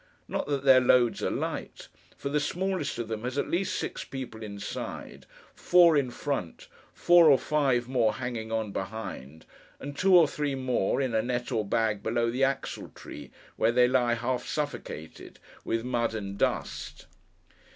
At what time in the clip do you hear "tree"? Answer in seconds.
12.95-13.29